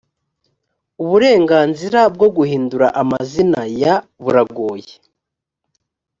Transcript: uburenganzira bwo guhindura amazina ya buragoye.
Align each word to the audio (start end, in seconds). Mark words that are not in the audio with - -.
uburenganzira 1.03 1.99
bwo 2.15 2.27
guhindura 2.35 2.87
amazina 3.01 3.59
ya 3.81 3.95
buragoye. 4.23 4.93